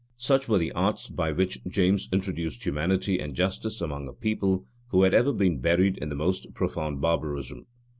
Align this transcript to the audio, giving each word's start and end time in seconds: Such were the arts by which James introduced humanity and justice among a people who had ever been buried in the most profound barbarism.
Such 0.17 0.49
were 0.49 0.57
the 0.57 0.71
arts 0.71 1.09
by 1.09 1.31
which 1.31 1.59
James 1.67 2.09
introduced 2.11 2.63
humanity 2.63 3.19
and 3.19 3.35
justice 3.35 3.81
among 3.81 4.07
a 4.07 4.13
people 4.13 4.65
who 4.87 5.03
had 5.03 5.13
ever 5.13 5.31
been 5.31 5.59
buried 5.59 5.99
in 5.99 6.09
the 6.09 6.15
most 6.15 6.55
profound 6.55 6.99
barbarism. 7.01 7.67